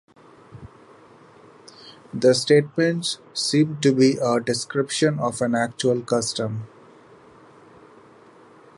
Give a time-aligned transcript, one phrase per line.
[2.11, 6.65] The statement seems to be a description of an actual custom.